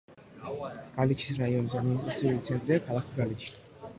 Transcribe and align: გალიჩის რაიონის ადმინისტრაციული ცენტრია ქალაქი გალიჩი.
გალიჩის 0.93 1.41
რაიონის 1.41 1.77
ადმინისტრაციული 1.81 2.41
ცენტრია 2.49 2.83
ქალაქი 2.89 3.15
გალიჩი. 3.21 3.53